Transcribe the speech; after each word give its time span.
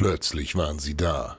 Plötzlich 0.00 0.56
waren 0.56 0.78
sie 0.78 0.96
da, 0.96 1.36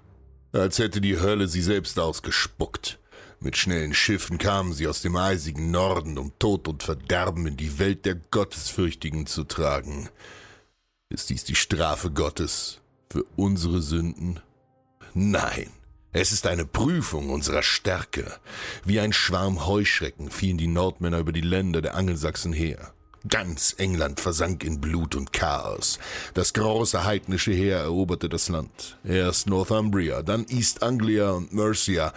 als 0.52 0.78
hätte 0.78 1.02
die 1.02 1.20
Hölle 1.20 1.48
sie 1.48 1.64
selbst 1.64 1.98
ausgespuckt. 1.98 3.00
Mit 3.40 3.58
schnellen 3.58 3.96
Schiffen 3.96 4.38
kamen 4.38 4.72
sie 4.72 4.88
aus 4.88 5.02
dem 5.02 5.16
eisigen 5.16 5.72
Norden, 5.72 6.20
um 6.20 6.32
Tod 6.38 6.68
und 6.68 6.84
Verderben 6.84 7.48
in 7.48 7.58
die 7.58 7.80
Welt 7.80 8.06
der 8.06 8.14
Gottesfürchtigen 8.14 9.26
zu 9.26 9.46
tragen. 9.46 10.10
Ist 11.10 11.32
dies 11.32 11.44
die 11.44 11.56
Strafe 11.56 12.12
Gottes 12.12 12.82
für 13.10 13.26
unsere 13.36 13.82
Sünden? 13.82 14.42
Nein, 15.16 15.72
es 16.12 16.32
ist 16.32 16.46
eine 16.46 16.68
Prüfung 16.68 17.32
unserer 17.32 17.64
Stärke. 17.64 18.32
Wie 18.86 19.00
ein 19.00 19.12
Schwarm 19.12 19.66
Heuschrecken 19.66 20.30
fielen 20.30 20.60
die 20.60 20.68
Nordmänner 20.68 21.18
über 21.18 21.32
die 21.32 21.42
Länder 21.42 21.82
der 21.82 21.96
Angelsachsen 21.96 22.54
her. 22.54 22.94
Ganz 23.28 23.76
England 23.78 24.20
versank 24.20 24.64
in 24.64 24.82
Blut 24.82 25.16
und 25.16 25.32
Chaos. 25.32 26.00
Das 26.34 26.54
große 26.54 27.04
heidnische 27.04 27.52
Heer 27.52 27.78
eroberte 27.78 28.30
das 28.30 28.50
Land. 28.50 28.98
Erst 29.04 29.48
Northumbria, 29.48 30.24
dann 30.24 30.48
East 30.50 30.82
Anglia 30.82 31.32
und 31.32 31.54
Mercia, 31.54 32.14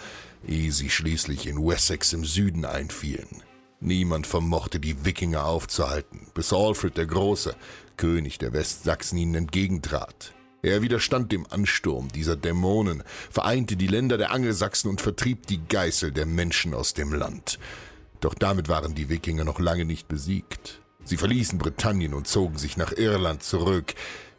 ehe 0.47 0.71
sie 0.71 0.89
schließlich 0.89 1.45
in 1.45 1.57
Wessex 1.57 2.11
im 2.13 2.25
Süden 2.25 2.65
einfielen. 2.65 3.43
Niemand 3.79 4.25
vermochte 4.25 4.79
die 4.79 5.05
Wikinger 5.05 5.45
aufzuhalten, 5.45 6.27
bis 6.33 6.51
Alfred 6.51 6.97
der 6.97 7.05
Große, 7.05 7.55
König 7.97 8.39
der 8.39 8.53
Westsachsen, 8.53 9.19
ihnen 9.19 9.35
entgegentrat. 9.35 10.33
Er 10.63 10.81
widerstand 10.81 11.31
dem 11.31 11.45
Ansturm 11.51 12.07
dieser 12.11 12.35
Dämonen, 12.35 13.03
vereinte 13.29 13.75
die 13.75 13.85
Länder 13.85 14.17
der 14.17 14.31
Angelsachsen 14.31 14.89
und 14.89 15.01
vertrieb 15.01 15.45
die 15.45 15.61
Geißel 15.67 16.11
der 16.11 16.25
Menschen 16.25 16.73
aus 16.73 16.95
dem 16.95 17.13
Land. 17.13 17.59
Doch 18.21 18.33
damit 18.33 18.69
waren 18.69 18.95
die 18.95 19.09
Wikinger 19.09 19.43
noch 19.43 19.59
lange 19.59 19.85
nicht 19.85 20.07
besiegt. 20.07 20.81
Sie 21.05 21.17
verließen 21.17 21.59
Britannien 21.59 22.13
und 22.13 22.27
zogen 22.27 22.57
sich 22.57 22.77
nach 22.77 22.91
Irland 22.91 23.43
zurück, 23.43 23.93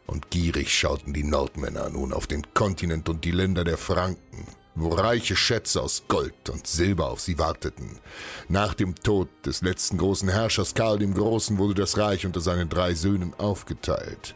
und 0.05 0.29
gierig 0.29 0.73
schauten 0.73 1.13
die 1.13 1.23
Nordmänner 1.23 1.89
nun 1.89 2.13
auf 2.13 2.27
den 2.27 2.53
Kontinent 2.53 3.09
und 3.09 3.25
die 3.25 3.31
Länder 3.31 3.65
der 3.65 3.77
Franken, 3.77 4.45
wo 4.73 4.89
reiche 4.89 5.35
Schätze 5.35 5.81
aus 5.81 6.03
Gold 6.07 6.49
und 6.49 6.67
Silber 6.67 7.09
auf 7.09 7.19
sie 7.19 7.39
warteten. 7.39 7.99
Nach 8.47 8.73
dem 8.73 8.95
Tod 8.95 9.27
des 9.45 9.61
letzten 9.61 9.97
großen 9.97 10.29
Herrschers 10.29 10.75
Karl 10.75 10.99
dem 10.99 11.13
Großen 11.13 11.57
wurde 11.57 11.73
das 11.73 11.97
Reich 11.97 12.25
unter 12.25 12.39
seinen 12.39 12.69
drei 12.69 12.93
Söhnen 12.93 13.33
aufgeteilt. 13.37 14.35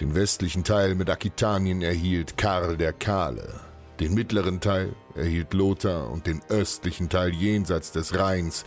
Den 0.00 0.14
westlichen 0.14 0.64
Teil 0.64 0.94
mit 0.94 1.08
Aquitanien 1.08 1.80
erhielt 1.80 2.36
Karl 2.36 2.76
der 2.76 2.92
Kahle, 2.92 3.60
den 4.00 4.12
mittleren 4.12 4.60
Teil 4.60 4.94
erhielt 5.14 5.54
Lothar 5.54 6.10
und 6.10 6.26
den 6.26 6.42
östlichen 6.50 7.08
Teil 7.08 7.34
jenseits 7.34 7.92
des 7.92 8.14
Rheins 8.14 8.64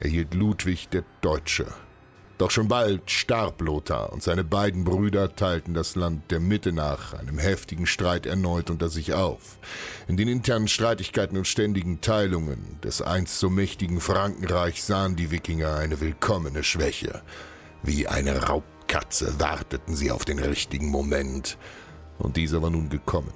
erhielt 0.00 0.34
Ludwig 0.34 0.88
der 0.88 1.04
Deutsche. 1.20 1.66
Doch 2.42 2.50
schon 2.50 2.66
bald 2.66 3.08
starb 3.08 3.60
Lothar 3.60 4.12
und 4.12 4.20
seine 4.20 4.42
beiden 4.42 4.82
Brüder 4.82 5.36
teilten 5.36 5.74
das 5.74 5.94
Land 5.94 6.28
der 6.32 6.40
Mitte 6.40 6.72
nach 6.72 7.14
einem 7.14 7.38
heftigen 7.38 7.86
Streit 7.86 8.26
erneut 8.26 8.68
unter 8.68 8.88
sich 8.88 9.14
auf. 9.14 9.60
In 10.08 10.16
den 10.16 10.26
internen 10.26 10.66
Streitigkeiten 10.66 11.38
und 11.38 11.46
ständigen 11.46 12.00
Teilungen 12.00 12.80
des 12.82 13.00
einst 13.00 13.38
so 13.38 13.48
mächtigen 13.48 14.00
Frankenreichs 14.00 14.88
sahen 14.88 15.14
die 15.14 15.30
Wikinger 15.30 15.76
eine 15.76 16.00
willkommene 16.00 16.64
Schwäche. 16.64 17.22
Wie 17.84 18.08
eine 18.08 18.42
Raubkatze 18.42 19.38
warteten 19.38 19.94
sie 19.94 20.10
auf 20.10 20.24
den 20.24 20.40
richtigen 20.40 20.88
Moment. 20.88 21.58
Und 22.18 22.36
dieser 22.36 22.60
war 22.60 22.70
nun 22.70 22.88
gekommen. 22.88 23.34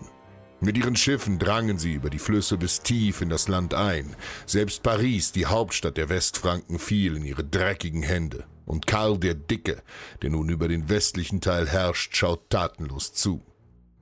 Mit 0.60 0.76
ihren 0.76 0.96
Schiffen 0.96 1.38
drangen 1.38 1.78
sie 1.78 1.92
über 1.92 2.10
die 2.10 2.18
Flüsse 2.18 2.58
bis 2.58 2.80
tief 2.80 3.20
in 3.20 3.28
das 3.28 3.46
Land 3.46 3.72
ein. 3.72 4.16
Selbst 4.46 4.82
Paris, 4.82 5.30
die 5.30 5.46
Hauptstadt 5.46 5.96
der 5.96 6.08
Westfranken, 6.08 6.80
fiel 6.80 7.14
in 7.14 7.24
ihre 7.24 7.44
dreckigen 7.44 8.02
Hände. 8.02 8.46
Und 8.66 8.86
Karl 8.86 9.18
der 9.18 9.34
Dicke, 9.34 9.82
der 10.20 10.30
nun 10.30 10.48
über 10.50 10.68
den 10.68 10.88
westlichen 10.88 11.40
Teil 11.40 11.66
herrscht, 11.68 12.14
schaut 12.16 12.50
tatenlos 12.50 13.14
zu. 13.14 13.40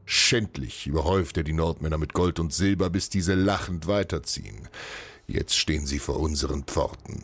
Schändlich 0.07 0.87
überhäuft 0.87 1.37
er 1.37 1.45
die 1.45 1.53
Nordmänner 1.53 1.99
mit 1.99 2.15
Gold 2.15 2.41
und 2.41 2.53
Silber, 2.53 2.91
bis 2.91 3.09
diese 3.09 3.35
lachend 3.35 3.87
weiterziehen. 3.87 4.69
Jetzt 5.27 5.57
stehen 5.57 5.87
sie 5.87 5.99
vor 5.99 6.19
unseren 6.19 6.65
Pforten. 6.65 7.23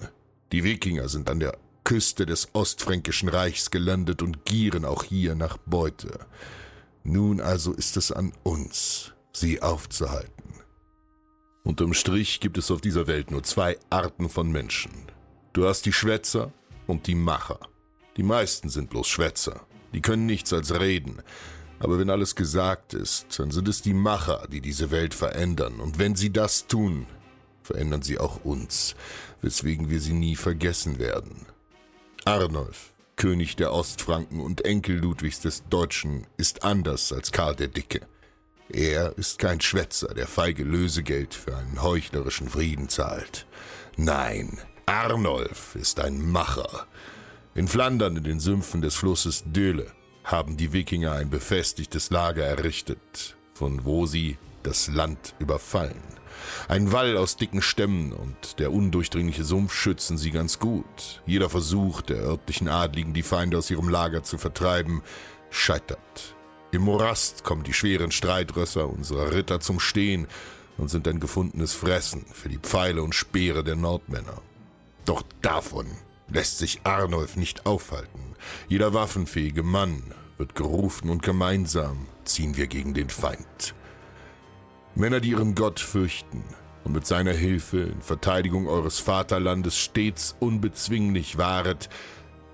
Die 0.52 0.64
Wikinger 0.64 1.08
sind 1.08 1.28
an 1.28 1.40
der 1.40 1.58
Küste 1.84 2.26
des 2.26 2.48
Ostfränkischen 2.54 3.28
Reichs 3.28 3.70
gelandet 3.70 4.22
und 4.22 4.44
gieren 4.44 4.84
auch 4.84 5.02
hier 5.02 5.34
nach 5.34 5.56
Beute. 5.58 6.20
Nun 7.04 7.40
also 7.40 7.72
ist 7.72 7.96
es 7.96 8.12
an 8.12 8.32
uns, 8.42 9.12
sie 9.32 9.62
aufzuhalten. 9.62 10.54
Unterm 11.62 11.94
Strich 11.94 12.40
gibt 12.40 12.58
es 12.58 12.70
auf 12.70 12.80
dieser 12.80 13.06
Welt 13.06 13.30
nur 13.30 13.42
zwei 13.42 13.78
Arten 13.90 14.28
von 14.28 14.50
Menschen. 14.50 14.92
Du 15.52 15.66
hast 15.66 15.84
die 15.84 15.92
Schwätzer 15.92 16.52
und 16.90 17.06
die 17.06 17.14
Macher. 17.14 17.60
Die 18.16 18.22
meisten 18.22 18.68
sind 18.68 18.90
bloß 18.90 19.08
Schwätzer. 19.08 19.60
Die 19.94 20.02
können 20.02 20.26
nichts 20.26 20.52
als 20.52 20.78
reden. 20.78 21.22
Aber 21.78 21.98
wenn 21.98 22.10
alles 22.10 22.34
gesagt 22.34 22.92
ist, 22.92 23.38
dann 23.38 23.50
sind 23.50 23.66
es 23.68 23.80
die 23.80 23.94
Macher, 23.94 24.46
die 24.52 24.60
diese 24.60 24.90
Welt 24.90 25.14
verändern. 25.14 25.80
Und 25.80 25.98
wenn 25.98 26.14
sie 26.14 26.30
das 26.30 26.66
tun, 26.66 27.06
verändern 27.62 28.02
sie 28.02 28.18
auch 28.18 28.44
uns, 28.44 28.94
weswegen 29.40 29.88
wir 29.88 30.00
sie 30.00 30.12
nie 30.12 30.36
vergessen 30.36 30.98
werden. 30.98 31.46
Arnulf, 32.24 32.92
König 33.16 33.56
der 33.56 33.72
Ostfranken 33.72 34.40
und 34.40 34.64
Enkel 34.64 34.96
Ludwigs 34.96 35.40
des 35.40 35.64
Deutschen, 35.70 36.26
ist 36.36 36.64
anders 36.64 37.12
als 37.12 37.32
Karl 37.32 37.56
der 37.56 37.68
Dicke. 37.68 38.00
Er 38.68 39.16
ist 39.16 39.38
kein 39.38 39.60
Schwätzer, 39.60 40.14
der 40.14 40.26
feige 40.26 40.62
Lösegeld 40.62 41.34
für 41.34 41.56
einen 41.56 41.82
heuchlerischen 41.82 42.48
Frieden 42.48 42.88
zahlt. 42.88 43.46
Nein, 43.96 44.58
Arnulf 44.90 45.76
ist 45.76 46.00
ein 46.00 46.20
Macher. 46.32 46.84
In 47.54 47.68
Flandern, 47.68 48.16
in 48.16 48.24
den 48.24 48.40
Sümpfen 48.40 48.82
des 48.82 48.96
Flusses 48.96 49.44
Döle, 49.46 49.86
haben 50.24 50.56
die 50.56 50.72
Wikinger 50.72 51.12
ein 51.12 51.30
befestigtes 51.30 52.10
Lager 52.10 52.44
errichtet, 52.44 53.36
von 53.54 53.84
wo 53.84 54.06
sie 54.06 54.36
das 54.64 54.88
Land 54.88 55.36
überfallen. 55.38 56.02
Ein 56.66 56.90
Wall 56.90 57.16
aus 57.16 57.36
dicken 57.36 57.62
Stämmen 57.62 58.12
und 58.12 58.58
der 58.58 58.72
undurchdringliche 58.72 59.44
Sumpf 59.44 59.72
schützen 59.72 60.18
sie 60.18 60.32
ganz 60.32 60.58
gut. 60.58 61.22
Jeder 61.24 61.50
Versuch 61.50 62.02
der 62.02 62.16
örtlichen 62.16 62.66
Adligen, 62.66 63.14
die 63.14 63.22
Feinde 63.22 63.58
aus 63.58 63.70
ihrem 63.70 63.88
Lager 63.88 64.24
zu 64.24 64.38
vertreiben, 64.38 65.02
scheitert. 65.50 66.34
Im 66.72 66.82
Morast 66.82 67.44
kommen 67.44 67.62
die 67.62 67.74
schweren 67.74 68.10
Streitrösser 68.10 68.88
unserer 68.88 69.32
Ritter 69.32 69.60
zum 69.60 69.78
Stehen 69.78 70.26
und 70.78 70.88
sind 70.88 71.06
ein 71.06 71.20
gefundenes 71.20 71.74
Fressen 71.74 72.26
für 72.32 72.48
die 72.48 72.58
Pfeile 72.58 73.04
und 73.04 73.14
Speere 73.14 73.62
der 73.62 73.76
Nordmänner. 73.76 74.42
Doch 75.10 75.24
davon 75.42 75.88
lässt 76.28 76.58
sich 76.58 76.82
Arnulf 76.84 77.34
nicht 77.34 77.66
aufhalten. 77.66 78.36
Jeder 78.68 78.94
waffenfähige 78.94 79.64
Mann 79.64 80.14
wird 80.38 80.54
gerufen 80.54 81.10
und 81.10 81.24
gemeinsam 81.24 82.06
ziehen 82.24 82.56
wir 82.56 82.68
gegen 82.68 82.94
den 82.94 83.10
Feind. 83.10 83.74
Männer, 84.94 85.18
die 85.18 85.30
ihren 85.30 85.56
Gott 85.56 85.80
fürchten 85.80 86.44
und 86.84 86.92
mit 86.92 87.08
seiner 87.08 87.32
Hilfe 87.32 87.80
in 87.80 88.00
Verteidigung 88.00 88.68
eures 88.68 89.00
Vaterlandes 89.00 89.76
stets 89.76 90.36
unbezwinglich 90.38 91.36
waret, 91.36 91.88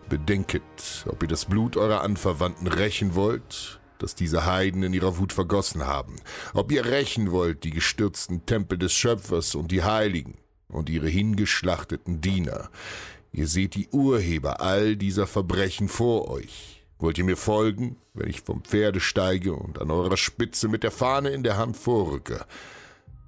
bedenket, 0.09 1.05
ob 1.11 1.23
ihr 1.23 1.29
das 1.29 1.45
Blut 1.45 1.77
eurer 1.77 2.01
Anverwandten 2.01 2.69
rächen 2.69 3.15
wollt, 3.15 3.81
das 3.99 4.15
diese 4.15 4.47
Heiden 4.47 4.83
in 4.83 4.95
ihrer 4.95 5.19
Wut 5.19 5.35
vergossen 5.35 5.87
haben, 5.87 6.17
ob 6.55 6.73
ihr 6.73 6.87
rächen 6.87 7.33
wollt 7.33 7.65
die 7.65 7.71
gestürzten 7.71 8.47
Tempel 8.47 8.79
des 8.79 8.95
Schöpfers 8.95 9.55
und 9.55 9.71
die 9.71 9.85
Heiligen 9.85 10.39
und 10.69 10.89
ihre 10.89 11.09
hingeschlachteten 11.09 12.21
Diener. 12.21 12.71
Ihr 13.33 13.47
seht 13.47 13.75
die 13.75 13.89
Urheber 13.89 14.61
all 14.61 14.97
dieser 14.97 15.27
Verbrechen 15.27 15.89
vor 15.89 16.31
euch. 16.31 16.85
Wollt 16.99 17.19
ihr 17.19 17.25
mir 17.25 17.37
folgen, 17.37 17.97
wenn 18.15 18.31
ich 18.31 18.41
vom 18.41 18.63
Pferde 18.63 19.01
steige 19.01 19.53
und 19.53 19.81
an 19.81 19.91
eurer 19.91 20.17
Spitze 20.17 20.69
mit 20.69 20.83
der 20.83 20.91
Fahne 20.91 21.31
in 21.31 21.43
der 21.43 21.59
Hand 21.59 21.77
vorrücke? 21.77 22.47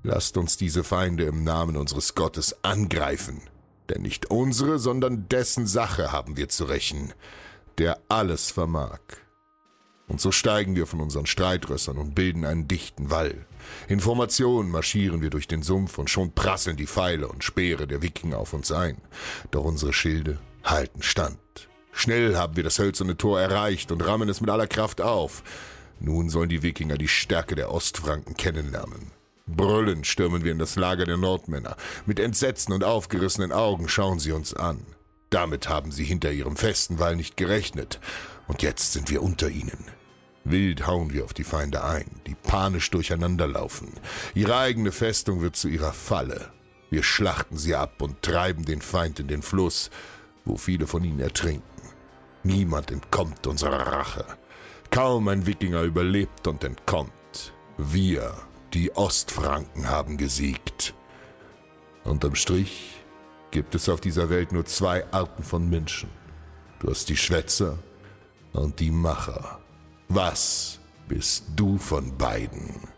Lasst 0.02 0.38
uns 0.38 0.56
diese 0.56 0.84
Feinde 0.84 1.24
im 1.24 1.44
Namen 1.44 1.76
unseres 1.76 2.14
Gottes 2.14 2.64
angreifen, 2.64 3.42
denn 3.90 4.02
nicht 4.02 4.30
unsere, 4.30 4.78
sondern 4.78 5.28
dessen 5.28 5.66
Sache 5.66 6.12
haben 6.12 6.36
wir 6.36 6.48
zu 6.48 6.64
rächen, 6.64 7.12
der 7.76 8.00
alles 8.08 8.50
vermag. 8.50 9.00
Und 10.08 10.20
so 10.20 10.32
steigen 10.32 10.74
wir 10.74 10.86
von 10.86 11.00
unseren 11.00 11.26
Streitrössern 11.26 11.98
und 11.98 12.14
bilden 12.14 12.44
einen 12.44 12.66
dichten 12.66 13.10
Wall. 13.10 13.46
In 13.88 14.00
Formation 14.00 14.70
marschieren 14.70 15.20
wir 15.20 15.30
durch 15.30 15.46
den 15.46 15.62
Sumpf 15.62 15.98
und 15.98 16.08
schon 16.08 16.32
prasseln 16.32 16.76
die 16.76 16.86
Pfeile 16.86 17.28
und 17.28 17.44
Speere 17.44 17.86
der 17.86 18.02
Wikinger 18.02 18.38
auf 18.38 18.54
uns 18.54 18.72
ein. 18.72 18.96
Doch 19.50 19.64
unsere 19.64 19.92
Schilde 19.92 20.38
halten 20.64 21.02
stand. 21.02 21.38
Schnell 21.92 22.36
haben 22.36 22.56
wir 22.56 22.62
das 22.62 22.78
hölzerne 22.78 23.16
Tor 23.16 23.40
erreicht 23.40 23.92
und 23.92 24.00
rammen 24.06 24.28
es 24.28 24.40
mit 24.40 24.50
aller 24.50 24.66
Kraft 24.66 25.00
auf. 25.00 25.42
Nun 26.00 26.30
sollen 26.30 26.48
die 26.48 26.62
Wikinger 26.62 26.96
die 26.96 27.08
Stärke 27.08 27.54
der 27.54 27.72
Ostfranken 27.72 28.36
kennenlernen. 28.36 29.10
Brüllend 29.46 30.06
stürmen 30.06 30.44
wir 30.44 30.52
in 30.52 30.58
das 30.58 30.76
Lager 30.76 31.06
der 31.06 31.16
Nordmänner. 31.16 31.76
Mit 32.06 32.20
Entsetzen 32.20 32.72
und 32.72 32.84
aufgerissenen 32.84 33.50
Augen 33.50 33.88
schauen 33.88 34.18
sie 34.18 34.32
uns 34.32 34.54
an. 34.54 34.86
Damit 35.30 35.68
haben 35.68 35.90
sie 35.90 36.04
hinter 36.04 36.30
ihrem 36.30 36.56
festen 36.56 36.98
Wall 36.98 37.16
nicht 37.16 37.36
gerechnet. 37.36 37.98
Und 38.46 38.62
jetzt 38.62 38.92
sind 38.92 39.10
wir 39.10 39.22
unter 39.22 39.48
ihnen. 39.48 39.97
Wild 40.50 40.86
hauen 40.86 41.12
wir 41.12 41.24
auf 41.24 41.34
die 41.34 41.44
Feinde 41.44 41.84
ein, 41.84 42.06
die 42.26 42.34
panisch 42.34 42.90
durcheinanderlaufen. 42.90 43.88
Ihre 44.34 44.56
eigene 44.56 44.92
Festung 44.92 45.40
wird 45.40 45.56
zu 45.56 45.68
ihrer 45.68 45.92
Falle. 45.92 46.52
Wir 46.90 47.02
schlachten 47.02 47.56
sie 47.56 47.74
ab 47.74 48.00
und 48.00 48.22
treiben 48.22 48.64
den 48.64 48.80
Feind 48.80 49.20
in 49.20 49.28
den 49.28 49.42
Fluss, 49.42 49.90
wo 50.44 50.56
viele 50.56 50.86
von 50.86 51.04
ihnen 51.04 51.20
ertrinken. 51.20 51.62
Niemand 52.42 52.90
entkommt 52.90 53.46
unserer 53.46 53.86
Rache. 53.92 54.24
Kaum 54.90 55.28
ein 55.28 55.46
Wikinger 55.46 55.82
überlebt 55.82 56.46
und 56.46 56.64
entkommt. 56.64 57.12
Wir, 57.76 58.34
die 58.72 58.94
Ostfranken, 58.96 59.88
haben 59.88 60.16
gesiegt. 60.16 60.94
Unterm 62.04 62.34
Strich 62.34 63.02
gibt 63.50 63.74
es 63.74 63.88
auf 63.88 64.00
dieser 64.00 64.30
Welt 64.30 64.52
nur 64.52 64.64
zwei 64.64 65.04
Arten 65.12 65.42
von 65.42 65.68
Menschen. 65.68 66.08
Du 66.80 66.88
hast 66.88 67.08
die 67.08 67.16
Schwätzer 67.16 67.78
und 68.52 68.80
die 68.80 68.90
Macher. 68.90 69.60
Was 70.10 70.78
bist 71.06 71.44
du 71.54 71.76
von 71.76 72.16
beiden? 72.16 72.97